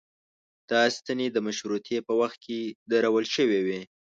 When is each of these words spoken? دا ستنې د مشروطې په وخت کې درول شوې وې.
دا 0.69 0.81
ستنې 0.97 1.27
د 1.31 1.37
مشروطې 1.47 1.97
په 2.07 2.13
وخت 2.21 2.37
کې 2.45 2.59
درول 2.91 3.25
شوې 3.35 3.59
وې. 3.65 3.81